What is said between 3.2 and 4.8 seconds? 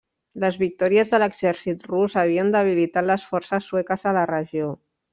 forces sueques a la regió.